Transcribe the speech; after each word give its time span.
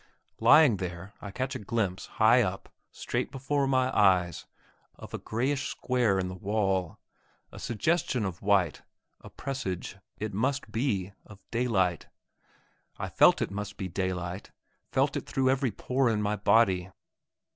Lying 0.39 0.77
there 0.77 1.13
I 1.21 1.29
catch 1.29 1.53
a 1.53 1.59
glimpse, 1.59 2.07
high 2.17 2.41
up, 2.41 2.69
straight 2.89 3.31
before 3.31 3.67
my 3.67 3.95
eyes, 3.95 4.47
of 4.95 5.13
a 5.13 5.19
greyish 5.19 5.67
square 5.67 6.17
in 6.17 6.27
the 6.27 6.33
wall, 6.33 6.97
a 7.51 7.59
suggestion 7.59 8.25
of 8.25 8.41
white, 8.41 8.81
a 9.19 9.29
presage 9.29 9.97
it 10.17 10.33
must 10.33 10.71
be 10.71 11.13
of 11.23 11.37
daylight. 11.51 12.07
I 12.97 13.09
felt 13.09 13.43
it 13.43 13.51
must 13.51 13.77
be 13.77 13.89
daylight, 13.89 14.49
felt 14.91 15.15
it 15.15 15.27
through 15.27 15.51
every 15.51 15.69
pore 15.69 16.09
in 16.09 16.19
my 16.19 16.35
body. 16.35 16.89